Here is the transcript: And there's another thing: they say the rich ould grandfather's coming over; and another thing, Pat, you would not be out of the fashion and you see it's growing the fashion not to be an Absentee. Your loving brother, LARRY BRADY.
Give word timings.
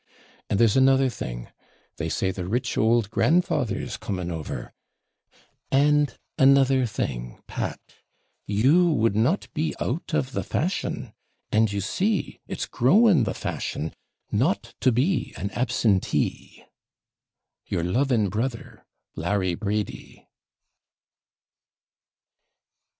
And 0.49 0.59
there's 0.59 0.75
another 0.75 1.09
thing: 1.09 1.49
they 1.97 2.09
say 2.09 2.31
the 2.31 2.47
rich 2.47 2.75
ould 2.75 3.11
grandfather's 3.11 3.97
coming 3.97 4.31
over; 4.31 4.73
and 5.71 6.17
another 6.39 6.87
thing, 6.87 7.39
Pat, 7.45 7.79
you 8.47 8.89
would 8.89 9.15
not 9.15 9.47
be 9.53 9.75
out 9.79 10.15
of 10.15 10.31
the 10.31 10.41
fashion 10.43 11.13
and 11.51 11.71
you 11.71 11.81
see 11.81 12.39
it's 12.47 12.65
growing 12.65 13.25
the 13.25 13.35
fashion 13.35 13.93
not 14.31 14.73
to 14.79 14.91
be 14.91 15.35
an 15.37 15.51
Absentee. 15.51 16.63
Your 17.67 17.83
loving 17.83 18.27
brother, 18.29 18.83
LARRY 19.15 19.53
BRADY. 19.53 20.27